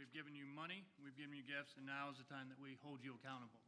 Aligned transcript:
We've 0.00 0.12
given 0.14 0.34
you 0.34 0.44
money, 0.56 0.82
we've 1.04 1.16
given 1.16 1.36
you 1.36 1.42
gifts, 1.42 1.74
and 1.76 1.84
now 1.84 2.08
is 2.10 2.16
the 2.16 2.24
time 2.24 2.48
that 2.48 2.56
we 2.60 2.78
hold 2.82 3.00
you 3.04 3.14
accountable. 3.22 3.60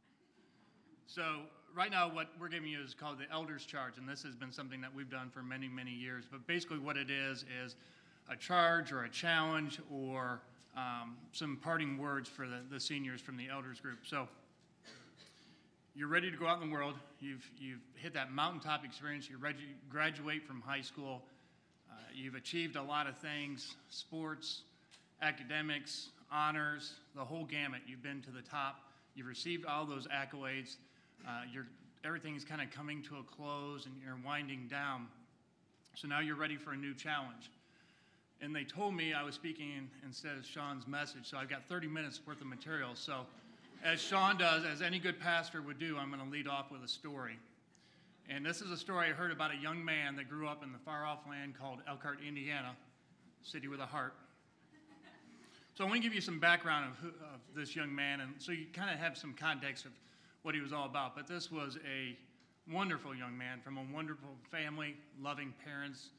So, 1.05 1.45
right 1.75 1.91
now, 1.91 2.09
what 2.09 2.29
we're 2.39 2.49
giving 2.49 2.69
you 2.69 2.81
is 2.81 2.95
called 2.95 3.19
the 3.19 3.31
Elder's 3.31 3.63
Charge, 3.63 3.99
and 3.99 4.09
this 4.09 4.23
has 4.23 4.35
been 4.35 4.51
something 4.51 4.81
that 4.81 4.93
we've 4.93 5.11
done 5.11 5.29
for 5.29 5.43
many, 5.43 5.69
many 5.69 5.91
years. 5.91 6.25
But 6.29 6.47
basically, 6.47 6.79
what 6.79 6.97
it 6.97 7.11
is 7.11 7.45
is 7.63 7.75
a 8.31 8.35
charge 8.35 8.91
or 8.91 9.03
a 9.03 9.09
challenge 9.09 9.79
or 9.93 10.41
um, 10.75 11.17
some 11.33 11.59
parting 11.61 11.99
words 11.99 12.27
for 12.27 12.47
the, 12.47 12.61
the 12.71 12.79
seniors 12.79 13.21
from 13.21 13.37
the 13.37 13.49
elders 13.49 13.79
group. 13.79 13.99
So, 14.03 14.27
you're 15.93 16.07
ready 16.07 16.31
to 16.31 16.37
go 16.37 16.47
out 16.47 16.61
in 16.63 16.67
the 16.67 16.73
world. 16.73 16.95
You've, 17.19 17.47
you've 17.59 17.85
hit 17.95 18.15
that 18.15 18.31
mountaintop 18.31 18.83
experience. 18.83 19.29
You 19.29 19.37
graduate 19.87 20.47
from 20.47 20.61
high 20.61 20.81
school. 20.81 21.21
Uh, 21.91 21.93
you've 22.11 22.35
achieved 22.35 22.75
a 22.75 22.81
lot 22.81 23.05
of 23.05 23.17
things 23.19 23.75
sports, 23.89 24.63
academics, 25.23 26.09
honors, 26.31 26.93
the 27.15 27.23
whole 27.23 27.45
gamut. 27.45 27.81
You've 27.87 28.03
been 28.03 28.21
to 28.23 28.31
the 28.31 28.41
top. 28.41 28.81
You've 29.15 29.27
received 29.27 29.65
all 29.65 29.85
those 29.85 30.07
accolades. 30.07 30.75
Uh, 31.27 31.41
you're, 31.51 31.67
everything's 32.03 32.43
kind 32.43 32.61
of 32.61 32.69
coming 32.71 33.01
to 33.03 33.15
a 33.17 33.23
close 33.23 33.85
and 33.85 33.95
you're 34.03 34.19
winding 34.25 34.67
down. 34.69 35.07
So 35.95 36.07
now 36.07 36.19
you're 36.19 36.35
ready 36.35 36.57
for 36.57 36.73
a 36.73 36.77
new 36.77 36.93
challenge. 36.93 37.51
And 38.41 38.53
they 38.53 38.63
told 38.63 38.93
me 38.93 39.13
I 39.13 39.23
was 39.23 39.35
speaking 39.35 39.89
instead 40.05 40.37
of 40.37 40.45
Sean's 40.45 40.85
message, 40.85 41.29
so 41.29 41.37
I've 41.37 41.49
got 41.49 41.65
30 41.69 41.87
minutes 41.87 42.19
worth 42.27 42.41
of 42.41 42.47
material. 42.47 42.91
So 42.93 43.21
as 43.83 44.01
Sean 44.01 44.37
does, 44.37 44.65
as 44.65 44.81
any 44.81 44.99
good 44.99 45.19
pastor 45.19 45.61
would 45.61 45.79
do, 45.79 45.97
I'm 45.97 46.09
going 46.09 46.23
to 46.23 46.29
lead 46.29 46.47
off 46.47 46.71
with 46.71 46.83
a 46.83 46.87
story. 46.87 47.37
And 48.29 48.45
this 48.45 48.61
is 48.61 48.71
a 48.71 48.77
story 48.77 49.09
I 49.09 49.11
heard 49.11 49.31
about 49.31 49.51
a 49.51 49.57
young 49.57 49.83
man 49.83 50.15
that 50.15 50.29
grew 50.29 50.47
up 50.47 50.63
in 50.63 50.71
the 50.71 50.79
far 50.79 51.05
off 51.05 51.19
land 51.29 51.53
called 51.59 51.79
Elkhart, 51.87 52.19
Indiana, 52.25 52.75
city 53.43 53.67
with 53.67 53.79
a 53.79 53.85
heart. 53.85 54.13
So 55.75 55.83
I 55.83 55.87
want 55.87 56.03
to 56.03 56.07
give 56.07 56.13
you 56.13 56.21
some 56.21 56.39
background 56.39 56.85
of, 56.85 57.07
of 57.07 57.39
this 57.55 57.75
young 57.75 57.93
man, 57.93 58.21
and 58.21 58.33
so 58.37 58.51
you 58.51 58.67
kind 58.73 58.91
of 58.91 58.99
have 58.99 59.17
some 59.17 59.33
context 59.33 59.85
of 59.85 59.91
what 60.43 60.53
he 60.53 60.61
was 60.61 60.71
all 60.71 60.85
about. 60.85 61.15
But 61.15 61.25
this 61.25 61.51
was 61.51 61.77
a 61.77 62.15
wonderful 62.71 63.15
young 63.15 63.35
man 63.35 63.59
from 63.59 63.77
a 63.77 63.83
wonderful 63.91 64.29
family, 64.51 64.95
loving 65.19 65.51
parents, 65.65 66.09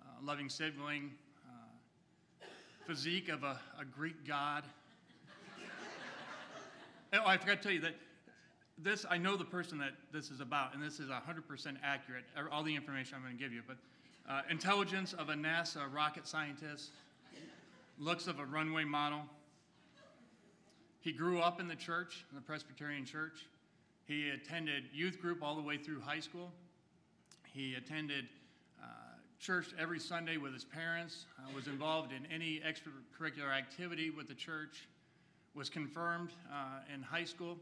uh, 0.00 0.06
loving 0.24 0.48
sibling, 0.48 1.10
uh, 1.46 2.46
physique 2.86 3.28
of 3.28 3.44
a, 3.44 3.60
a 3.78 3.84
Greek 3.84 4.26
god, 4.26 4.64
Oh, 7.12 7.26
I 7.26 7.36
forgot 7.36 7.58
to 7.58 7.62
tell 7.62 7.72
you 7.72 7.80
that 7.80 7.96
this, 8.78 9.04
I 9.10 9.18
know 9.18 9.36
the 9.36 9.44
person 9.44 9.76
that 9.76 9.92
this 10.10 10.30
is 10.30 10.40
about, 10.40 10.72
and 10.72 10.82
this 10.82 11.00
is 11.00 11.10
100% 11.10 11.76
accurate, 11.84 12.24
all 12.50 12.62
the 12.62 12.74
information 12.74 13.16
I'm 13.16 13.22
going 13.22 13.36
to 13.36 13.42
give 13.42 13.52
you. 13.52 13.60
But 13.66 13.76
uh, 14.26 14.40
intelligence 14.48 15.12
of 15.12 15.28
a 15.28 15.34
NASA 15.34 15.92
rocket 15.92 16.26
scientist, 16.26 16.92
looks 18.02 18.26
of 18.26 18.40
a 18.40 18.44
runway 18.44 18.84
model. 18.84 19.20
He 21.00 21.12
grew 21.12 21.40
up 21.40 21.60
in 21.60 21.68
the 21.68 21.76
church, 21.76 22.24
in 22.30 22.36
the 22.36 22.42
Presbyterian 22.42 23.04
church. 23.04 23.46
He 24.04 24.30
attended 24.30 24.84
youth 24.92 25.20
group 25.20 25.42
all 25.42 25.54
the 25.54 25.62
way 25.62 25.76
through 25.76 26.00
high 26.00 26.20
school. 26.20 26.52
He 27.52 27.74
attended 27.74 28.26
uh, 28.82 28.86
church 29.38 29.68
every 29.78 30.00
Sunday 30.00 30.36
with 30.36 30.52
his 30.52 30.64
parents, 30.64 31.26
uh, 31.38 31.50
was 31.54 31.68
involved 31.68 32.12
in 32.12 32.26
any 32.32 32.60
extracurricular 32.60 33.56
activity 33.56 34.10
with 34.10 34.28
the 34.28 34.34
church 34.34 34.88
was 35.54 35.68
confirmed 35.68 36.30
uh, 36.50 36.80
in 36.92 37.02
high 37.02 37.24
school. 37.24 37.58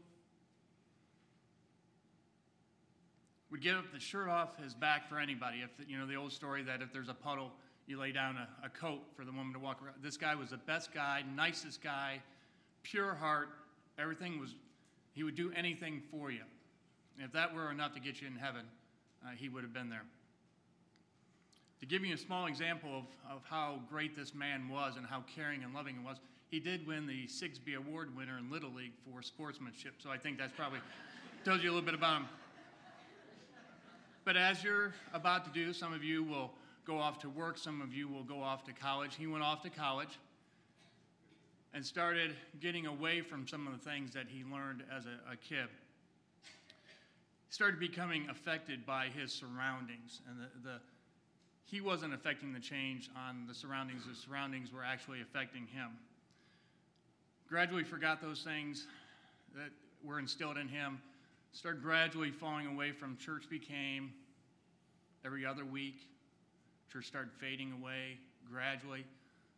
Would 3.51 3.61
get 3.61 3.75
the 3.93 3.99
shirt 3.99 4.29
off 4.29 4.57
his 4.63 4.73
back 4.73 5.09
for 5.09 5.19
anybody. 5.19 5.57
If 5.61 5.87
you 5.87 5.99
know 5.99 6.07
the 6.07 6.15
old 6.15 6.31
story 6.31 6.63
that 6.63 6.81
if 6.81 6.93
there's 6.93 7.09
a 7.09 7.13
puddle, 7.13 7.51
you 7.87 7.99
lay 7.99 8.11
down 8.11 8.37
a, 8.37 8.65
a 8.65 8.69
coat 8.69 9.01
for 9.15 9.25
the 9.25 9.31
woman 9.31 9.53
to 9.53 9.59
walk 9.59 9.81
around. 9.83 9.95
This 10.01 10.17
guy 10.17 10.35
was 10.35 10.51
the 10.51 10.57
best 10.57 10.93
guy, 10.93 11.23
nicest 11.35 11.81
guy, 11.81 12.21
pure 12.83 13.13
heart. 13.13 13.49
Everything 13.97 14.39
was. 14.39 14.55
He 15.13 15.23
would 15.23 15.35
do 15.35 15.51
anything 15.55 16.01
for 16.09 16.31
you. 16.31 16.43
If 17.19 17.33
that 17.33 17.53
were 17.53 17.69
enough 17.69 17.93
to 17.93 17.99
get 17.99 18.21
you 18.21 18.27
in 18.27 18.35
heaven, 18.35 18.65
uh, 19.23 19.31
he 19.35 19.49
would 19.49 19.63
have 19.63 19.73
been 19.73 19.89
there. 19.89 20.03
To 21.81 21.85
give 21.85 22.05
you 22.05 22.13
a 22.13 22.17
small 22.17 22.45
example 22.45 22.89
of, 22.97 23.35
of 23.37 23.41
how 23.43 23.79
great 23.89 24.15
this 24.15 24.33
man 24.33 24.69
was 24.69 24.95
and 24.97 25.05
how 25.05 25.23
caring 25.35 25.63
and 25.63 25.73
loving 25.73 25.95
he 25.95 26.05
was, 26.05 26.17
he 26.49 26.59
did 26.59 26.85
win 26.85 27.07
the 27.07 27.27
Sigsbee 27.27 27.75
Award 27.75 28.15
winner 28.15 28.37
in 28.37 28.51
Little 28.51 28.71
League 28.71 28.93
for 29.05 29.21
sportsmanship, 29.21 29.95
so 29.99 30.09
I 30.11 30.17
think 30.17 30.37
that's 30.37 30.53
probably 30.53 30.79
tells 31.43 31.63
you 31.63 31.69
a 31.69 31.73
little 31.73 31.85
bit 31.85 31.95
about 31.95 32.21
him. 32.21 32.27
But 34.23 34.37
as 34.37 34.63
you're 34.63 34.93
about 35.13 35.45
to 35.45 35.51
do, 35.51 35.73
some 35.73 35.93
of 35.93 36.03
you 36.03 36.23
will 36.23 36.51
go 36.85 36.97
off 36.97 37.19
to 37.19 37.29
work, 37.29 37.57
some 37.57 37.81
of 37.81 37.93
you 37.93 38.07
will 38.07 38.23
go 38.23 38.41
off 38.41 38.63
to 38.65 38.73
college. 38.73 39.15
He 39.15 39.27
went 39.27 39.43
off 39.43 39.61
to 39.63 39.69
college 39.69 40.19
and 41.73 41.85
started 41.85 42.31
getting 42.59 42.85
away 42.85 43.21
from 43.21 43.47
some 43.47 43.67
of 43.67 43.73
the 43.73 43.89
things 43.89 44.13
that 44.13 44.25
he 44.27 44.43
learned 44.43 44.83
as 44.95 45.05
a, 45.05 45.31
a 45.31 45.35
kid. 45.35 45.67
He 46.43 47.53
started 47.53 47.79
becoming 47.79 48.27
affected 48.29 48.85
by 48.85 49.07
his 49.07 49.31
surroundings, 49.31 50.21
and 50.29 50.39
the, 50.39 50.69
the 50.69 50.79
he 51.65 51.79
wasn't 51.79 52.13
affecting 52.13 52.51
the 52.51 52.59
change 52.59 53.09
on 53.15 53.45
the 53.47 53.53
surroundings, 53.53 54.03
the 54.05 54.13
surroundings 54.13 54.73
were 54.73 54.83
actually 54.83 55.21
affecting 55.21 55.67
him 55.67 55.91
gradually 57.51 57.83
forgot 57.83 58.21
those 58.21 58.43
things 58.43 58.87
that 59.53 59.71
were 60.05 60.19
instilled 60.19 60.57
in 60.57 60.69
him, 60.69 61.01
started 61.51 61.83
gradually 61.83 62.31
falling 62.31 62.65
away 62.65 62.93
from 62.93 63.17
church 63.17 63.43
became 63.49 64.13
every 65.25 65.45
other 65.45 65.65
week. 65.65 66.07
Started 66.99 67.31
fading 67.39 67.71
away 67.71 68.17
gradually, 68.51 69.05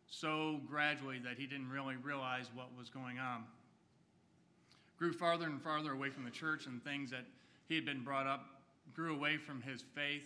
so 0.08 0.60
gradually 0.68 1.18
that 1.18 1.36
he 1.36 1.46
didn't 1.46 1.68
really 1.68 1.96
realize 1.96 2.48
what 2.54 2.68
was 2.78 2.88
going 2.88 3.18
on. 3.18 3.44
Grew 4.98 5.12
farther 5.12 5.46
and 5.46 5.60
farther 5.60 5.92
away 5.92 6.10
from 6.10 6.24
the 6.24 6.30
church 6.30 6.66
and 6.66 6.82
things 6.84 7.10
that 7.10 7.24
he 7.68 7.74
had 7.74 7.84
been 7.84 8.04
brought 8.04 8.26
up, 8.26 8.46
grew 8.94 9.14
away 9.14 9.36
from 9.36 9.60
his 9.60 9.84
faith, 9.94 10.22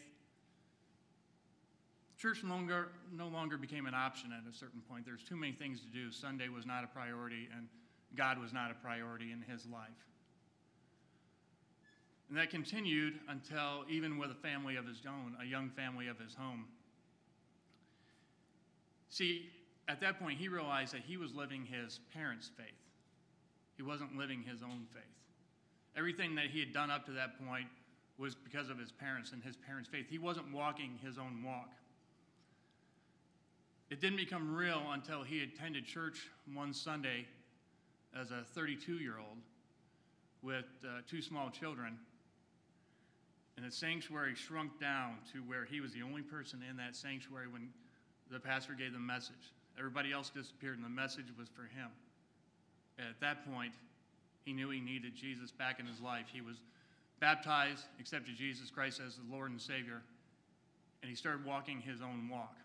Church 2.19 2.43
no 2.43 2.51
longer, 2.51 2.89
no 3.13 3.29
longer 3.29 3.57
became 3.57 3.87
an 3.87 3.95
option 3.95 4.33
at 4.33 4.43
a 4.51 4.53
certain 4.53 4.81
point. 4.91 5.07
There's 5.07 5.23
too 5.23 5.37
many 5.37 5.53
things 5.53 5.81
to 5.81 5.87
do. 5.87 6.11
Sunday 6.11 6.49
was 6.49 6.67
not 6.67 6.83
a 6.83 6.89
priority, 6.89 7.49
and 7.57 7.69
God 8.17 8.41
was 8.41 8.53
not 8.53 8.73
a 8.73 8.75
priority 8.75 9.31
in 9.31 9.41
his 9.41 9.67
life. 9.67 9.89
And 12.29 12.37
that 12.37 12.51
continued 12.51 13.21
until, 13.29 13.85
even 13.89 14.19
with 14.19 14.33
a 14.33 14.35
family 14.35 14.75
of 14.75 14.85
his 14.85 14.99
own, 15.07 15.37
a 15.41 15.45
young 15.45 15.71
family 15.71 16.09
of 16.09 16.19
his 16.19 16.35
home. 16.35 16.67
See, 19.11 19.51
at 19.89 20.01
that 20.01 20.21
point, 20.21 20.39
he 20.39 20.49
realized 20.49 20.93
that 20.95 21.01
he 21.01 21.17
was 21.17 21.35
living 21.35 21.65
his 21.65 22.01
parents' 22.13 22.51
faith. 22.57 22.67
He 23.77 23.83
wasn't 23.83 24.17
living 24.17 24.43
his 24.43 24.63
own 24.63 24.87
faith. 24.93 25.03
Everything 25.97 26.35
that 26.35 26.47
he 26.47 26.61
had 26.61 26.73
done 26.73 26.91
up 26.91 27.07
to 27.07 27.13
that 27.13 27.45
point 27.47 27.69
was 28.19 28.35
because 28.35 28.69
of 28.69 28.79
his 28.79 28.93
parents 28.93 29.33
and 29.33 29.43
his 29.43 29.57
parents' 29.57 29.89
faith. 29.89 30.07
He 30.11 30.19
wasn't 30.19 30.53
walking 30.53 30.99
his 31.03 31.19
own 31.19 31.43
walk. 31.45 31.71
It 33.91 34.01
didn't 34.01 34.19
become 34.19 34.55
real 34.55 34.83
until 34.93 35.23
he 35.23 35.43
attended 35.43 35.87
church 35.87 36.29
one 36.53 36.75
Sunday 36.75 37.27
as 38.19 38.31
a 38.31 38.45
32 38.53 38.95
year 38.95 39.19
old 39.19 39.39
with 40.43 40.67
uh, 40.85 41.01
two 41.09 41.23
small 41.23 41.49
children. 41.51 41.97
And 43.57 43.67
the 43.67 43.73
sanctuary 43.73 44.35
shrunk 44.35 44.79
down 44.79 45.17
to 45.33 45.39
where 45.41 45.65
he 45.65 45.81
was 45.81 45.93
the 45.93 46.03
only 46.03 46.23
person 46.23 46.63
in 46.69 46.77
that 46.77 46.95
sanctuary 46.95 47.49
when 47.49 47.71
the 48.31 48.41
pastor 48.41 48.75
gave 48.75 48.93
the 48.93 48.99
message. 48.99 49.53
Everybody 49.79 50.13
else 50.13 50.31
disappeared, 50.31 50.77
and 50.77 50.85
the 50.85 50.91
message 50.91 51.27
was 51.39 51.49
for 51.49 51.63
him. 51.63 51.89
At 52.99 53.21
that 53.21 53.51
point, 53.51 53.73
he 54.45 54.53
knew 54.53 54.71
he 54.71 54.81
needed 54.81 55.15
Jesus 55.15 55.53
back 55.53 55.79
in 55.79 55.87
his 55.87 56.01
life. 56.01 56.27
He 56.33 56.41
was 56.41 56.57
baptized, 57.21 57.85
accepted 58.01 58.37
Jesus 58.37 58.71
Christ 58.71 59.01
as 59.05 59.17
the 59.17 59.35
Lord 59.35 59.51
and 59.51 59.61
Savior, 59.61 60.03
and 61.03 61.09
he 61.09 61.15
started 61.15 61.45
walking 61.45 61.81
his 61.81 62.03
own 62.03 62.29
walk. 62.31 62.57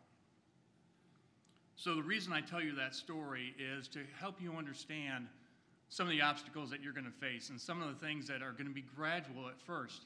So, 1.76 1.96
the 1.96 2.04
reason 2.04 2.34
I 2.34 2.42
tell 2.42 2.62
you 2.62 2.76
that 2.76 2.96
story 2.96 3.56
is 3.60 3.88
to 3.90 4.00
help 4.20 4.42
you 4.42 4.54
understand 4.54 5.28
some 5.90 6.08
of 6.08 6.12
the 6.12 6.22
obstacles 6.22 6.70
that 6.70 6.82
you're 6.82 6.94
going 6.94 7.06
to 7.06 7.12
face 7.12 7.50
and 7.50 7.60
some 7.60 7.82
of 7.82 7.88
the 7.88 8.06
things 8.06 8.28
that 8.28 8.42
are 8.42 8.52
going 8.52 8.68
to 8.68 8.74
be 8.74 8.86
gradual 8.96 9.48
at 9.48 9.60
first. 9.62 10.06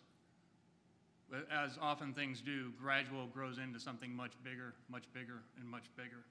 As 1.51 1.77
often 1.81 2.13
things 2.13 2.41
do, 2.41 2.71
gradual 2.81 3.27
grows 3.27 3.57
into 3.57 3.79
something 3.79 4.15
much 4.15 4.31
bigger, 4.43 4.73
much 4.89 5.03
bigger, 5.13 5.43
and 5.59 5.69
much 5.69 5.85
bigger. 5.97 6.23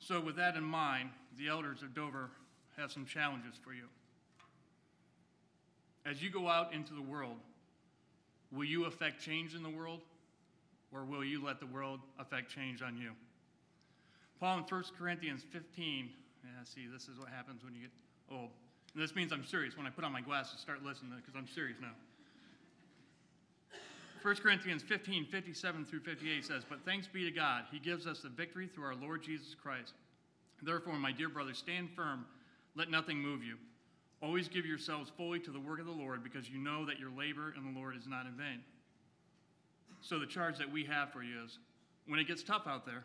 So, 0.00 0.20
with 0.20 0.36
that 0.36 0.56
in 0.56 0.64
mind, 0.64 1.10
the 1.38 1.48
elders 1.48 1.82
of 1.82 1.94
Dover 1.94 2.30
have 2.76 2.90
some 2.90 3.06
challenges 3.06 3.54
for 3.62 3.72
you. 3.72 3.84
As 6.04 6.22
you 6.22 6.28
go 6.28 6.48
out 6.48 6.74
into 6.74 6.92
the 6.92 7.02
world, 7.02 7.36
will 8.52 8.64
you 8.64 8.84
affect 8.84 9.22
change 9.22 9.54
in 9.54 9.62
the 9.62 9.70
world, 9.70 10.00
or 10.92 11.04
will 11.04 11.24
you 11.24 11.42
let 11.42 11.60
the 11.60 11.66
world 11.66 12.00
affect 12.18 12.50
change 12.50 12.82
on 12.82 12.96
you? 12.98 13.12
Paul 14.40 14.58
in 14.58 14.64
1 14.64 14.84
Corinthians 14.98 15.42
15, 15.50 16.10
yeah, 16.42 16.50
see, 16.64 16.86
this 16.92 17.04
is 17.04 17.18
what 17.18 17.28
happens 17.28 17.64
when 17.64 17.74
you 17.74 17.82
get 17.82 17.90
old. 18.30 18.50
And 18.92 19.02
this 19.02 19.14
means 19.14 19.32
I'm 19.32 19.44
serious. 19.44 19.76
When 19.76 19.86
I 19.86 19.90
put 19.90 20.04
on 20.04 20.12
my 20.12 20.20
glasses, 20.20 20.60
start 20.60 20.82
listening 20.82 21.12
because 21.16 21.34
I'm 21.36 21.48
serious 21.48 21.78
now. 21.80 21.94
1 24.24 24.36
Corinthians 24.36 24.82
15, 24.82 25.26
57 25.26 25.84
through 25.84 26.00
58 26.00 26.46
says, 26.46 26.62
But 26.66 26.78
thanks 26.86 27.06
be 27.06 27.26
to 27.26 27.30
God, 27.30 27.64
He 27.70 27.78
gives 27.78 28.06
us 28.06 28.22
the 28.22 28.30
victory 28.30 28.66
through 28.66 28.84
our 28.84 28.94
Lord 28.94 29.22
Jesus 29.22 29.54
Christ. 29.54 29.92
Therefore, 30.62 30.94
my 30.94 31.12
dear 31.12 31.28
brothers, 31.28 31.58
stand 31.58 31.90
firm, 31.94 32.24
let 32.74 32.90
nothing 32.90 33.18
move 33.18 33.44
you. 33.44 33.56
Always 34.22 34.48
give 34.48 34.64
yourselves 34.64 35.12
fully 35.14 35.40
to 35.40 35.50
the 35.50 35.60
work 35.60 35.78
of 35.78 35.84
the 35.84 35.92
Lord, 35.92 36.24
because 36.24 36.48
you 36.48 36.56
know 36.56 36.86
that 36.86 36.98
your 36.98 37.10
labor 37.10 37.52
in 37.54 37.70
the 37.70 37.78
Lord 37.78 37.96
is 37.96 38.06
not 38.06 38.24
in 38.24 38.32
vain. 38.32 38.60
So, 40.00 40.18
the 40.18 40.24
charge 40.24 40.56
that 40.56 40.72
we 40.72 40.86
have 40.86 41.12
for 41.12 41.22
you 41.22 41.44
is 41.44 41.58
when 42.06 42.18
it 42.18 42.26
gets 42.26 42.42
tough 42.42 42.62
out 42.66 42.86
there, 42.86 43.04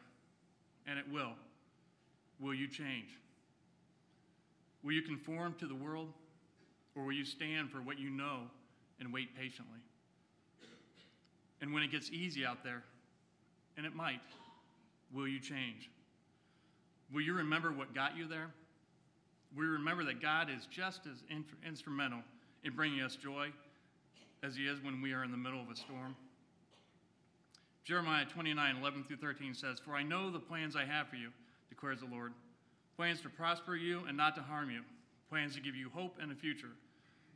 and 0.88 0.98
it 0.98 1.06
will, 1.12 1.34
will 2.40 2.54
you 2.54 2.70
change? 2.70 3.10
Will 4.86 4.94
you 4.94 5.02
conform 5.02 5.54
to 5.60 5.68
the 5.68 5.76
world, 5.76 6.14
or 6.96 7.04
will 7.04 7.12
you 7.12 7.26
stand 7.26 7.72
for 7.72 7.82
what 7.82 8.00
you 8.00 8.10
know 8.10 8.44
and 9.02 9.12
wait 9.12 9.36
patiently? 9.36 9.80
And 11.62 11.74
when 11.74 11.84
it 11.84 11.92
gets 11.92 12.10
easy 12.12 12.46
out 12.46 12.64
there, 12.64 12.84
and 13.78 13.86
it 13.86 13.96
might, 13.96 14.22
will 15.14 15.28
you 15.28 15.40
change? 15.40 15.90
Will 17.14 17.22
you 17.22 17.34
remember 17.34 17.72
what 17.72 17.94
got 17.94 18.18
you 18.18 18.28
there? 18.28 18.52
You 19.56 19.64
remember 19.64 20.04
that 20.06 20.22
God 20.22 20.50
is 20.50 20.68
just 20.70 21.02
as 21.06 21.24
in- 21.30 21.46
instrumental 21.68 22.20
in 22.64 22.76
bringing 22.76 23.02
us 23.02 23.16
joy 23.16 23.50
as 24.44 24.56
He 24.56 24.68
is 24.68 24.82
when 24.82 25.02
we 25.02 25.14
are 25.14 25.24
in 25.24 25.32
the 25.32 25.38
middle 25.38 25.62
of 25.62 25.70
a 25.70 25.76
storm? 25.76 26.16
Jeremiah 27.84 28.26
29 28.26 28.78
11 28.78 29.04
through 29.06 29.18
13 29.18 29.54
says, 29.54 29.80
For 29.80 29.96
I 29.96 30.04
know 30.04 30.30
the 30.30 30.40
plans 30.40 30.76
I 30.76 30.86
have 30.86 31.08
for 31.08 31.16
you, 31.16 31.30
declares 31.70 32.00
the 32.02 32.06
Lord 32.06 32.34
plans 33.00 33.22
to 33.22 33.30
prosper 33.30 33.78
you 33.78 34.02
and 34.10 34.18
not 34.18 34.36
to 34.36 34.42
harm 34.42 34.70
you, 34.70 34.82
plans 35.30 35.56
to 35.56 35.62
give 35.62 35.74
you 35.74 35.90
hope 35.96 36.18
and 36.22 36.34
a 36.34 36.36
future. 36.36 36.72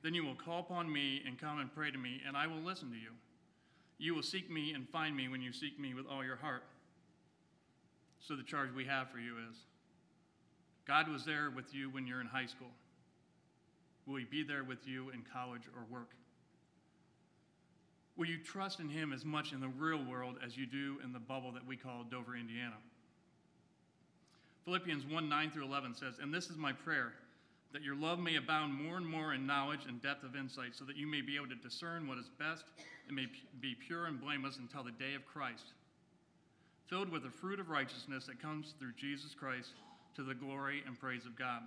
Then 0.04 0.14
you 0.14 0.26
will 0.26 0.36
call 0.36 0.60
upon 0.60 0.92
me 0.92 1.22
and 1.26 1.40
come 1.40 1.60
and 1.60 1.74
pray 1.74 1.90
to 1.90 1.98
me, 1.98 2.19
and 2.28 2.36
I 2.36 2.48
will 2.48 2.60
listen 2.60 2.90
to 2.90 2.98
you. 2.98 3.12
You 4.04 4.14
will 4.14 4.22
seek 4.22 4.52
me 4.52 4.74
and 4.74 4.86
find 4.90 5.16
me 5.16 5.30
when 5.30 5.42
you 5.42 5.54
seek 5.54 5.80
me 5.80 5.94
with 5.94 6.06
all 6.12 6.26
your 6.26 6.36
heart. 6.36 6.66
So, 8.20 8.36
the 8.36 8.44
charge 8.44 8.70
we 8.76 8.84
have 8.84 9.10
for 9.10 9.18
you 9.18 9.36
is 9.50 9.56
God 10.86 11.08
was 11.08 11.24
there 11.24 11.50
with 11.50 11.74
you 11.74 11.90
when 11.90 12.06
you're 12.06 12.20
in 12.20 12.28
high 12.28 12.48
school. 12.48 12.72
Will 14.06 14.18
he 14.18 14.26
be 14.26 14.44
there 14.44 14.66
with 14.66 14.86
you 14.86 15.10
in 15.12 15.24
college 15.32 15.62
or 15.74 15.86
work? 15.90 16.10
Will 18.18 18.26
you 18.26 18.40
trust 18.44 18.82
in 18.82 18.90
him 18.90 19.14
as 19.14 19.24
much 19.24 19.54
in 19.54 19.62
the 19.62 19.70
real 19.70 20.04
world 20.04 20.36
as 20.46 20.58
you 20.58 20.66
do 20.66 20.98
in 21.02 21.14
the 21.14 21.20
bubble 21.20 21.54
that 21.54 21.66
we 21.66 21.78
call 21.78 22.04
Dover, 22.04 22.36
Indiana? 22.36 22.76
Philippians 24.66 25.06
1 25.06 25.30
9 25.30 25.52
through 25.52 25.64
11 25.64 25.96
says, 25.96 26.16
And 26.22 26.34
this 26.34 26.50
is 26.50 26.58
my 26.58 26.74
prayer, 26.74 27.14
that 27.74 27.81
your 27.81 27.96
love 27.96 28.20
may 28.20 28.36
abound 28.36 28.74
more 28.74 28.98
and 28.98 29.06
more 29.06 29.34
in 29.34 29.48
knowledge 29.48 29.81
and 29.88 30.02
depth 30.02 30.24
of 30.24 30.36
insight, 30.36 30.75
so 30.75 30.86
that 30.86 30.96
you 30.96 31.08
may 31.08 31.22
be 31.22 31.36
able 31.36 31.48
to 31.48 31.56
discern 31.56 32.08
what 32.08 32.20
is 32.20 32.30
best 32.40 32.66
and 33.08 33.16
may 33.16 33.25
be 33.60 33.75
pure 33.75 34.06
and 34.06 34.22
blameless 34.22 34.58
until 34.58 34.84
the 34.84 34.92
day 34.92 35.16
of 35.16 35.25
Christ, 35.25 35.74
filled 36.88 37.10
with 37.10 37.24
the 37.24 37.30
fruit 37.30 37.60
of 37.60 37.70
righteousness 37.70 38.25
that 38.28 38.42
comes 38.42 38.75
through 38.80 38.94
Jesus 38.96 39.34
Christ 39.34 39.72
to 40.16 40.24
the 40.24 40.36
glory 40.36 40.84
and 40.86 41.00
praise 41.00 41.25
of 41.25 41.36
God. 41.36 41.64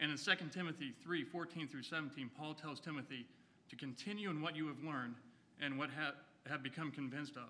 And 0.00 0.10
in 0.10 0.18
2 0.18 0.32
Timothy 0.52 0.92
3 1.02 1.24
14 1.24 1.68
through 1.68 1.84
17, 1.84 2.30
Paul 2.36 2.54
tells 2.54 2.80
Timothy 2.80 3.26
to 3.70 3.76
continue 3.76 4.28
in 4.30 4.42
what 4.42 4.56
you 4.56 4.66
have 4.66 4.82
learned 4.84 5.14
and 5.60 5.78
what 5.78 5.90
ha- 5.90 6.14
have 6.48 6.62
become 6.62 6.90
convinced 6.90 7.36
of, 7.36 7.48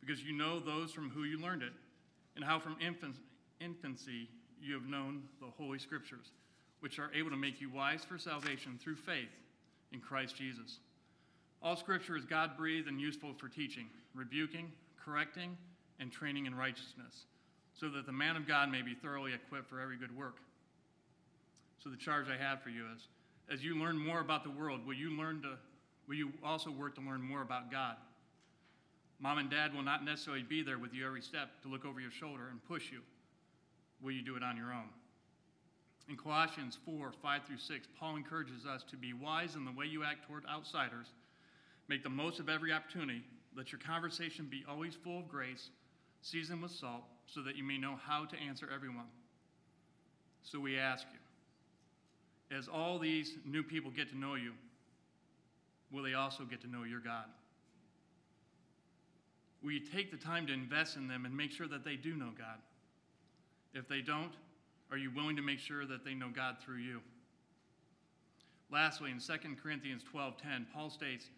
because 0.00 0.22
you 0.22 0.32
know 0.32 0.60
those 0.60 0.92
from 0.92 1.10
who 1.10 1.24
you 1.24 1.40
learned 1.40 1.62
it, 1.62 1.72
and 2.36 2.44
how 2.44 2.58
from 2.58 2.76
infant- 2.80 3.16
infancy 3.60 4.28
you 4.62 4.74
have 4.74 4.86
known 4.86 5.22
the 5.40 5.46
Holy 5.46 5.78
Scriptures, 5.78 6.32
which 6.84 6.98
are 6.98 7.10
able 7.14 7.30
to 7.30 7.36
make 7.36 7.62
you 7.62 7.70
wise 7.70 8.04
for 8.04 8.18
salvation 8.18 8.78
through 8.78 8.94
faith 8.94 9.30
in 9.94 10.00
Christ 10.00 10.36
Jesus. 10.36 10.80
All 11.62 11.76
Scripture 11.76 12.14
is 12.14 12.26
God 12.26 12.58
breathed 12.58 12.88
and 12.88 13.00
useful 13.00 13.32
for 13.32 13.48
teaching, 13.48 13.86
rebuking, 14.14 14.70
correcting, 15.02 15.56
and 15.98 16.12
training 16.12 16.44
in 16.44 16.54
righteousness 16.54 17.24
so 17.72 17.88
that 17.88 18.04
the 18.04 18.12
man 18.12 18.36
of 18.36 18.46
God 18.46 18.70
may 18.70 18.82
be 18.82 18.92
thoroughly 18.94 19.32
equipped 19.32 19.70
for 19.70 19.80
every 19.80 19.96
good 19.96 20.14
work. 20.14 20.36
So 21.82 21.88
the 21.88 21.96
charge 21.96 22.26
I 22.28 22.36
have 22.36 22.60
for 22.60 22.68
you 22.68 22.84
is 22.94 23.08
as 23.50 23.64
you 23.64 23.78
learn 23.78 23.96
more 23.96 24.20
about 24.20 24.44
the 24.44 24.50
world, 24.50 24.86
will 24.86 24.92
you 24.92 25.16
learn 25.16 25.40
to 25.40 25.56
will 26.06 26.16
you 26.16 26.34
also 26.44 26.70
work 26.70 26.96
to 26.96 27.00
learn 27.00 27.22
more 27.22 27.40
about 27.40 27.70
God? 27.70 27.96
Mom 29.20 29.38
and 29.38 29.48
dad 29.48 29.72
will 29.72 29.82
not 29.82 30.04
necessarily 30.04 30.42
be 30.42 30.62
there 30.62 30.78
with 30.78 30.92
you 30.92 31.06
every 31.06 31.22
step 31.22 31.48
to 31.62 31.68
look 31.68 31.86
over 31.86 31.98
your 31.98 32.10
shoulder 32.10 32.48
and 32.50 32.62
push 32.66 32.92
you. 32.92 33.00
Will 34.02 34.12
you 34.12 34.20
do 34.20 34.36
it 34.36 34.42
on 34.42 34.58
your 34.58 34.70
own? 34.70 34.90
In 36.08 36.16
Colossians 36.16 36.78
4 36.84 37.12
5 37.22 37.44
through 37.46 37.58
6, 37.58 37.88
Paul 37.98 38.16
encourages 38.16 38.66
us 38.66 38.84
to 38.90 38.96
be 38.96 39.12
wise 39.12 39.54
in 39.54 39.64
the 39.64 39.72
way 39.72 39.86
you 39.86 40.04
act 40.04 40.26
toward 40.26 40.44
outsiders. 40.46 41.06
Make 41.88 42.02
the 42.02 42.10
most 42.10 42.40
of 42.40 42.48
every 42.48 42.72
opportunity. 42.72 43.22
Let 43.56 43.72
your 43.72 43.80
conversation 43.80 44.46
be 44.50 44.64
always 44.68 44.94
full 44.94 45.20
of 45.20 45.28
grace, 45.28 45.70
seasoned 46.22 46.62
with 46.62 46.72
salt, 46.72 47.04
so 47.26 47.42
that 47.42 47.56
you 47.56 47.64
may 47.64 47.78
know 47.78 47.96
how 48.02 48.24
to 48.26 48.36
answer 48.36 48.68
everyone. 48.74 49.06
So 50.42 50.60
we 50.60 50.78
ask 50.78 51.06
you, 51.12 52.56
as 52.56 52.68
all 52.68 52.98
these 52.98 53.38
new 53.46 53.62
people 53.62 53.90
get 53.90 54.10
to 54.10 54.18
know 54.18 54.34
you, 54.34 54.52
will 55.90 56.02
they 56.02 56.14
also 56.14 56.44
get 56.44 56.60
to 56.62 56.68
know 56.68 56.82
your 56.82 57.00
God? 57.00 57.26
Will 59.62 59.72
you 59.72 59.80
take 59.80 60.10
the 60.10 60.18
time 60.18 60.46
to 60.48 60.52
invest 60.52 60.96
in 60.96 61.08
them 61.08 61.24
and 61.24 61.34
make 61.34 61.50
sure 61.50 61.66
that 61.68 61.84
they 61.84 61.96
do 61.96 62.14
know 62.14 62.30
God? 62.36 62.58
If 63.72 63.88
they 63.88 64.02
don't, 64.02 64.32
are 64.90 64.96
you 64.96 65.10
willing 65.10 65.36
to 65.36 65.42
make 65.42 65.58
sure 65.58 65.86
that 65.86 66.04
they 66.04 66.14
know 66.14 66.28
God 66.28 66.56
through 66.60 66.78
you? 66.78 67.00
Lastly, 68.70 69.10
in 69.10 69.20
2 69.20 69.56
Corinthians 69.56 70.02
12:10, 70.04 70.66
Paul 70.72 70.90
states, 70.90 71.30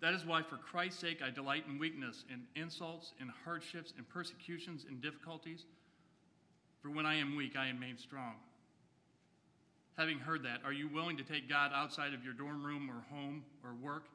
"That 0.00 0.14
is 0.14 0.24
why 0.24 0.42
for 0.42 0.58
Christ's 0.58 1.00
sake 1.00 1.22
I 1.22 1.30
delight 1.30 1.66
in 1.66 1.78
weakness, 1.78 2.24
in 2.28 2.46
insults, 2.54 3.14
in 3.18 3.28
hardships, 3.28 3.92
in 3.92 4.04
persecutions, 4.04 4.84
in 4.84 5.00
difficulties, 5.00 5.66
for 6.82 6.90
when 6.90 7.06
I 7.06 7.14
am 7.14 7.36
weak 7.36 7.56
I 7.56 7.66
am 7.66 7.78
made 7.78 7.98
strong." 7.98 8.40
Having 9.96 10.18
heard 10.20 10.42
that, 10.42 10.62
are 10.64 10.72
you 10.72 10.88
willing 10.88 11.16
to 11.16 11.24
take 11.24 11.48
God 11.48 11.72
outside 11.72 12.14
of 12.14 12.24
your 12.24 12.34
dorm 12.34 12.64
room 12.64 12.90
or 12.90 13.00
home 13.02 13.44
or 13.62 13.74
work 13.74 14.08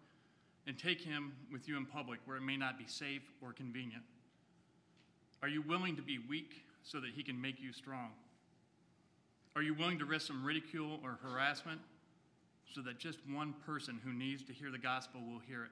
and 0.68 0.78
take 0.78 1.02
him 1.02 1.34
with 1.50 1.68
you 1.68 1.78
in 1.78 1.86
public 1.86 2.20
where 2.26 2.38
it 2.38 2.42
may 2.42 2.58
not 2.58 2.78
be 2.78 2.86
safe 2.86 3.24
or 3.42 3.54
convenient? 3.54 4.04
Are 5.42 5.48
you 5.48 5.62
willing 5.62 5.96
to 5.96 6.02
be 6.02 6.20
weak 6.20 6.66
so 6.84 7.00
that 7.00 7.12
he 7.12 7.24
can 7.24 7.40
make 7.40 7.62
you 7.62 7.72
strong? 7.72 8.14
Are 9.60 9.62
you 9.62 9.74
willing 9.74 10.00
to 10.00 10.06
risk 10.06 10.28
some 10.28 10.42
ridicule 10.42 11.02
or 11.04 11.20
harassment 11.22 11.82
so 12.74 12.80
that 12.84 12.98
just 12.98 13.18
one 13.30 13.54
person 13.66 14.00
who 14.06 14.14
needs 14.14 14.42
to 14.44 14.54
hear 14.54 14.72
the 14.72 14.78
gospel 14.78 15.20
will 15.20 15.42
hear 15.46 15.66
it? 15.66 15.72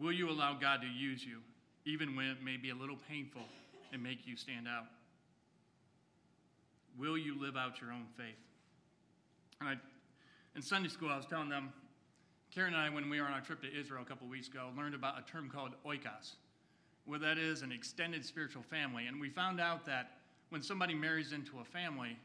Will 0.00 0.10
you 0.10 0.30
allow 0.30 0.54
God 0.54 0.80
to 0.80 0.86
use 0.86 1.22
you, 1.22 1.40
even 1.84 2.16
when 2.16 2.24
it 2.24 2.42
may 2.42 2.56
be 2.56 2.70
a 2.70 2.74
little 2.74 2.96
painful, 3.10 3.42
and 3.92 4.02
make 4.02 4.26
you 4.26 4.38
stand 4.38 4.66
out? 4.66 4.86
Will 6.98 7.18
you 7.18 7.38
live 7.38 7.58
out 7.58 7.78
your 7.78 7.92
own 7.92 8.06
faith? 8.16 8.40
And 9.60 9.68
I, 9.68 9.74
in 10.56 10.62
Sunday 10.62 10.88
school, 10.88 11.10
I 11.10 11.18
was 11.18 11.26
telling 11.26 11.50
them, 11.50 11.74
Karen 12.54 12.72
and 12.72 12.82
I, 12.82 12.88
when 12.88 13.10
we 13.10 13.20
were 13.20 13.26
on 13.26 13.34
our 13.34 13.42
trip 13.42 13.60
to 13.60 13.78
Israel 13.78 14.00
a 14.00 14.06
couple 14.06 14.26
weeks 14.28 14.48
ago, 14.48 14.70
learned 14.74 14.94
about 14.94 15.18
a 15.18 15.30
term 15.30 15.50
called 15.54 15.72
oikos. 15.84 16.36
What 17.04 17.20
that 17.20 17.36
is, 17.36 17.60
an 17.60 17.70
extended 17.70 18.24
spiritual 18.24 18.62
family. 18.62 19.08
And 19.08 19.20
we 19.20 19.28
found 19.28 19.60
out 19.60 19.84
that 19.84 20.12
when 20.50 20.62
somebody 20.62 20.94
marries 20.94 21.32
into 21.32 21.60
a 21.60 21.64
family, 21.64 22.16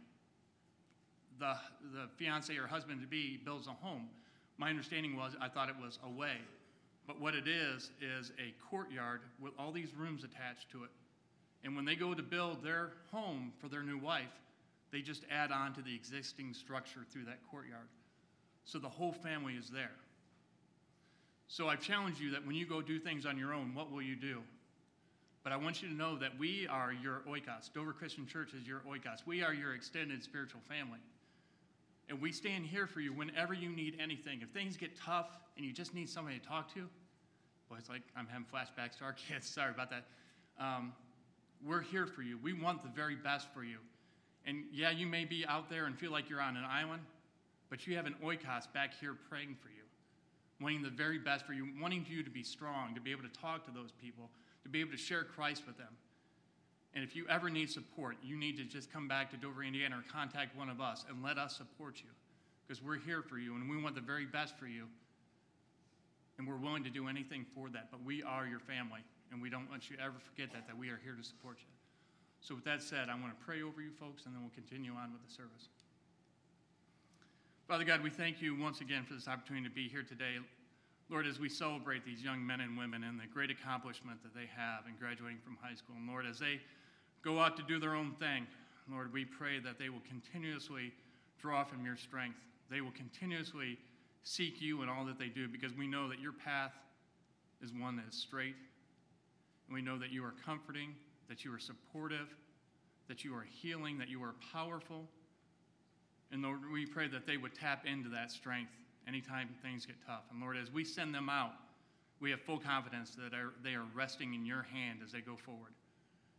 the, 1.39 1.55
the 1.93 2.07
fiance 2.17 2.55
or 2.55 2.67
husband 2.67 3.01
to 3.01 3.07
be 3.07 3.39
builds 3.43 3.67
a 3.67 3.71
home. 3.71 4.09
My 4.57 4.69
understanding 4.69 5.15
was, 5.15 5.35
I 5.41 5.47
thought 5.47 5.69
it 5.69 5.75
was 5.81 5.99
a 6.05 6.09
way. 6.09 6.37
But 7.07 7.19
what 7.19 7.33
it 7.33 7.47
is, 7.47 7.91
is 8.01 8.31
a 8.37 8.53
courtyard 8.69 9.21
with 9.39 9.53
all 9.57 9.71
these 9.71 9.95
rooms 9.97 10.23
attached 10.23 10.69
to 10.71 10.83
it. 10.83 10.89
And 11.63 11.75
when 11.75 11.85
they 11.85 11.95
go 11.95 12.13
to 12.13 12.21
build 12.21 12.63
their 12.63 12.91
home 13.11 13.51
for 13.59 13.67
their 13.67 13.81
new 13.81 13.97
wife, 13.97 14.31
they 14.91 15.01
just 15.01 15.23
add 15.31 15.51
on 15.51 15.73
to 15.73 15.81
the 15.81 15.93
existing 15.93 16.53
structure 16.53 17.01
through 17.11 17.25
that 17.25 17.39
courtyard. 17.49 17.87
So 18.65 18.79
the 18.79 18.89
whole 18.89 19.13
family 19.13 19.53
is 19.53 19.69
there. 19.69 19.91
So 21.47 21.67
I 21.67 21.75
challenge 21.75 22.19
you 22.19 22.31
that 22.31 22.45
when 22.45 22.55
you 22.55 22.65
go 22.65 22.81
do 22.81 22.99
things 22.99 23.25
on 23.25 23.37
your 23.37 23.53
own, 23.53 23.73
what 23.73 23.91
will 23.91 24.01
you 24.01 24.15
do? 24.15 24.41
But 25.49 25.55
I 25.55 25.63
want 25.63 25.81
you 25.81 25.87
to 25.89 25.95
know 25.95 26.15
that 26.19 26.37
we 26.37 26.67
are 26.67 26.93
your 26.93 27.23
oikos. 27.27 27.73
Dover 27.73 27.91
Christian 27.91 28.27
Church 28.27 28.53
is 28.53 28.67
your 28.67 28.81
oikos. 28.81 29.25
We 29.25 29.41
are 29.41 29.51
your 29.51 29.73
extended 29.73 30.23
spiritual 30.23 30.61
family. 30.69 30.99
And 32.07 32.21
we 32.21 32.31
stand 32.31 32.67
here 32.67 32.85
for 32.85 32.99
you 32.99 33.13
whenever 33.13 33.55
you 33.55 33.69
need 33.69 33.97
anything. 33.99 34.41
If 34.43 34.49
things 34.49 34.77
get 34.77 34.95
tough 34.95 35.25
and 35.57 35.65
you 35.65 35.73
just 35.73 35.95
need 35.95 36.07
somebody 36.07 36.37
to 36.37 36.45
talk 36.45 36.71
to, 36.75 36.87
well, 37.67 37.79
it's 37.79 37.89
like 37.89 38.03
I'm 38.15 38.27
having 38.27 38.45
flashbacks 38.45 38.99
to 38.99 39.05
our 39.05 39.13
kids. 39.27 39.49
Sorry 39.49 39.71
about 39.71 39.89
that. 39.89 40.05
Um, 40.59 40.93
we're 41.65 41.81
here 41.81 42.05
for 42.05 42.21
you. 42.21 42.37
We 42.43 42.53
want 42.53 42.83
the 42.83 42.89
very 42.89 43.15
best 43.15 43.47
for 43.51 43.63
you. 43.63 43.79
And 44.45 44.65
yeah, 44.71 44.91
you 44.91 45.07
may 45.07 45.25
be 45.25 45.47
out 45.47 45.67
there 45.67 45.87
and 45.87 45.97
feel 45.97 46.11
like 46.11 46.29
you're 46.29 46.41
on 46.41 46.57
an 46.57 46.63
island, 46.63 47.01
but 47.71 47.87
you 47.87 47.95
have 47.95 48.05
an 48.05 48.13
oikos 48.23 48.71
back 48.71 48.93
here 49.01 49.15
praying 49.27 49.57
for 49.59 49.69
you, 49.69 49.81
wanting 50.61 50.83
the 50.83 50.91
very 50.91 51.17
best 51.17 51.43
for 51.47 51.53
you, 51.53 51.69
wanting 51.81 52.05
you 52.07 52.21
to 52.21 52.29
be 52.29 52.43
strong, 52.43 52.93
to 52.93 53.01
be 53.01 53.11
able 53.11 53.23
to 53.23 53.41
talk 53.41 53.65
to 53.65 53.71
those 53.71 53.89
people, 53.99 54.29
to 54.63 54.69
be 54.69 54.81
able 54.81 54.91
to 54.91 54.97
share 54.97 55.23
Christ 55.23 55.63
with 55.65 55.77
them. 55.77 55.95
And 56.93 57.03
if 57.03 57.15
you 57.15 57.25
ever 57.29 57.49
need 57.49 57.69
support, 57.69 58.17
you 58.23 58.35
need 58.35 58.57
to 58.57 58.63
just 58.63 58.91
come 58.91 59.07
back 59.07 59.29
to 59.31 59.37
Dover, 59.37 59.63
Indiana, 59.63 59.97
or 59.97 60.03
contact 60.11 60.57
one 60.57 60.69
of 60.69 60.81
us 60.81 61.05
and 61.07 61.23
let 61.23 61.37
us 61.37 61.55
support 61.55 61.97
you 61.97 62.09
because 62.67 62.83
we're 62.83 62.97
here 62.97 63.21
for 63.21 63.37
you 63.37 63.55
and 63.55 63.69
we 63.69 63.81
want 63.81 63.95
the 63.95 64.01
very 64.01 64.25
best 64.25 64.57
for 64.57 64.67
you. 64.67 64.85
And 66.37 66.47
we're 66.47 66.57
willing 66.57 66.83
to 66.85 66.89
do 66.89 67.09
anything 67.09 67.45
for 67.53 67.69
that. 67.69 67.91
But 67.91 68.03
we 68.03 68.23
are 68.23 68.47
your 68.47 68.59
family, 68.59 69.01
and 69.29 69.41
we 69.41 69.49
don't 69.49 69.69
want 69.69 69.89
you 69.89 69.97
to 69.97 70.01
ever 70.01 70.15
forget 70.19 70.53
that, 70.53 70.67
that 70.67 70.77
we 70.77 70.87
are 70.87 70.99
here 71.03 71.13
to 71.13 71.23
support 71.23 71.57
you. 71.59 71.67
So 72.39 72.55
with 72.55 72.63
that 72.63 72.81
said, 72.81 73.09
I 73.09 73.15
want 73.15 73.37
to 73.37 73.45
pray 73.45 73.61
over 73.61 73.81
you 73.81 73.91
folks, 73.99 74.25
and 74.25 74.33
then 74.33 74.41
we'll 74.41 74.55
continue 74.55 74.93
on 74.93 75.11
with 75.11 75.21
the 75.27 75.33
service. 75.33 75.67
Father 77.67 77.83
God, 77.83 78.01
we 78.01 78.09
thank 78.09 78.41
you 78.41 78.57
once 78.57 78.79
again 78.79 79.03
for 79.03 79.13
this 79.13 79.27
opportunity 79.27 79.67
to 79.67 79.75
be 79.75 79.89
here 79.89 80.01
today. 80.01 80.39
Lord, 81.09 81.25
as 81.25 81.39
we 81.39 81.49
celebrate 81.49 82.05
these 82.05 82.21
young 82.21 82.45
men 82.45 82.61
and 82.61 82.77
women 82.77 83.03
and 83.03 83.19
the 83.19 83.25
great 83.25 83.49
accomplishment 83.49 84.21
that 84.21 84.35
they 84.35 84.45
have 84.55 84.85
in 84.87 84.93
graduating 84.99 85.39
from 85.43 85.57
high 85.59 85.73
school, 85.73 85.95
and 85.97 86.07
Lord, 86.07 86.25
as 86.27 86.37
they 86.37 86.61
go 87.23 87.39
out 87.39 87.57
to 87.57 87.63
do 87.63 87.79
their 87.79 87.95
own 87.95 88.13
thing, 88.19 88.45
Lord, 88.91 89.11
we 89.11 89.25
pray 89.25 89.59
that 89.59 89.79
they 89.79 89.89
will 89.89 90.03
continuously 90.07 90.93
draw 91.41 91.63
from 91.63 91.83
your 91.83 91.97
strength. 91.97 92.37
They 92.69 92.81
will 92.81 92.91
continuously 92.91 93.77
seek 94.23 94.61
you 94.61 94.83
in 94.83 94.89
all 94.89 95.03
that 95.05 95.17
they 95.17 95.29
do 95.29 95.47
because 95.47 95.73
we 95.73 95.87
know 95.87 96.07
that 96.09 96.19
your 96.19 96.33
path 96.33 96.73
is 97.61 97.71
one 97.73 97.95
that 97.95 98.05
is 98.07 98.15
straight. 98.15 98.55
And 99.67 99.73
we 99.73 99.81
know 99.81 99.97
that 99.97 100.11
you 100.11 100.23
are 100.23 100.33
comforting, 100.45 100.93
that 101.27 101.43
you 101.43 101.53
are 101.53 101.59
supportive, 101.59 102.27
that 103.07 103.23
you 103.23 103.33
are 103.33 103.45
healing, 103.61 103.97
that 103.97 104.09
you 104.09 104.21
are 104.21 104.35
powerful. 104.53 105.07
And 106.31 106.43
Lord, 106.43 106.59
we 106.71 106.85
pray 106.85 107.07
that 107.07 107.25
they 107.25 107.37
would 107.37 107.55
tap 107.55 107.85
into 107.87 108.09
that 108.09 108.31
strength 108.31 108.71
anytime 109.09 109.49
things 109.63 109.85
get 109.85 109.95
tough. 110.05 110.23
And 110.31 110.39
Lord, 110.39 110.55
as 110.55 110.71
we 110.71 110.85
send 110.85 111.13
them 111.13 111.29
out, 111.29 111.53
we 112.21 112.29
have 112.31 112.41
full 112.41 112.59
confidence 112.59 113.15
that 113.15 113.31
they 113.63 113.73
are 113.73 113.85
resting 113.95 114.35
in 114.35 114.45
your 114.45 114.63
hand 114.71 114.99
as 115.03 115.11
they 115.11 115.21
go 115.21 115.35
forward. 115.35 115.73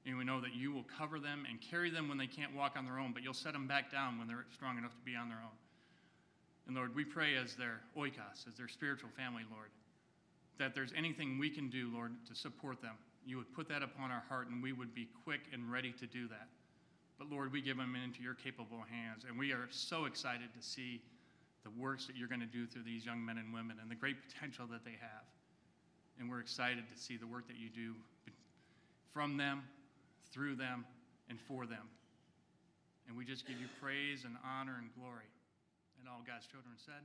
And 0.07 0.17
we 0.17 0.25
know 0.25 0.41
that 0.41 0.55
you 0.55 0.73
will 0.73 0.87
cover 0.97 1.19
them 1.19 1.45
and 1.49 1.61
carry 1.61 1.91
them 1.91 2.09
when 2.09 2.17
they 2.17 2.27
can't 2.27 2.55
walk 2.55 2.77
on 2.77 2.85
their 2.85 2.99
own, 2.99 3.13
but 3.13 3.23
you'll 3.23 3.35
set 3.35 3.53
them 3.53 3.67
back 3.67 3.91
down 3.91 4.19
when 4.19 4.29
they're 4.29 4.47
strong 4.55 4.79
enough 4.79 4.95
to 4.95 5.05
be 5.05 5.17
on 5.17 5.29
their 5.29 5.39
own. 5.39 5.57
And 6.67 6.77
Lord, 6.77 6.95
we 6.95 7.05
pray 7.05 7.37
as 7.37 7.55
their 7.57 7.81
oikos, 7.99 8.47
as 8.47 8.55
their 8.57 8.69
spiritual 8.69 9.11
family, 9.17 9.43
Lord, 9.51 9.71
that 10.59 10.75
there's 10.75 10.93
anything 10.97 11.39
we 11.39 11.51
can 11.51 11.69
do, 11.69 11.91
Lord, 11.93 12.13
to 12.29 12.35
support 12.35 12.81
them. 12.81 12.95
You 13.27 13.39
would 13.39 13.53
put 13.53 13.69
that 13.69 13.83
upon 13.83 14.11
our 14.11 14.23
heart 14.29 14.49
and 14.49 14.63
we 14.63 14.73
would 14.73 14.95
be 14.95 15.09
quick 15.25 15.41
and 15.53 15.71
ready 15.71 15.93
to 15.93 16.07
do 16.07 16.29
that. 16.29 16.49
But 17.19 17.29
Lord, 17.29 17.53
we 17.53 17.61
give 17.61 17.77
them 17.77 17.97
into 18.03 18.23
your 18.23 18.35
capable 18.35 18.83
hands, 18.91 19.25
and 19.29 19.39
we 19.39 19.53
are 19.53 19.69
so 19.71 20.07
excited 20.07 20.49
to 20.55 20.63
see 20.67 21.03
the 21.63 21.71
works 21.71 22.07
that 22.07 22.17
you're 22.17 22.29
going 22.29 22.41
to 22.41 22.47
do 22.47 22.67
through 22.67 22.83
these 22.83 23.05
young 23.05 23.25
men 23.25 23.39
and 23.39 23.53
women 23.53 23.77
and 23.81 23.91
the 23.91 23.95
great 23.95 24.17
potential 24.29 24.67
that 24.71 24.85
they 24.85 24.97
have. 25.01 25.27
And 26.19 26.29
we're 26.29 26.41
excited 26.41 26.85
to 26.89 26.97
see 27.01 27.17
the 27.17 27.27
work 27.27 27.47
that 27.49 27.57
you 27.57 27.69
do 27.69 27.95
from 29.13 29.37
them, 29.37 29.65
through 30.33 30.57
them, 30.57 30.85
and 31.29 31.39
for 31.41 31.67
them. 31.67 31.89
And 33.09 33.17
we 33.17 33.25
just 33.25 33.47
give 33.47 33.59
you 33.61 33.67
praise 33.81 34.25
and 34.25 34.37
honor 34.45 34.77
and 34.79 34.89
glory. 34.95 35.29
And 35.99 36.09
all 36.09 36.23
God's 36.27 36.47
children 36.47 36.75
said, 36.77 37.05